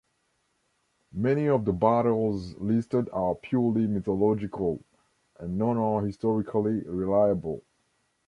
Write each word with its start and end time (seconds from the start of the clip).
Many 1.13 1.47
of 1.47 1.63
the 1.63 1.73
battles 1.73 2.55
listed 2.57 3.07
are 3.13 3.35
purely 3.35 3.85
mythological, 3.85 4.83
and 5.39 5.59
none 5.59 5.77
are 5.77 6.03
historically 6.03 6.79
reliable. 6.89 7.61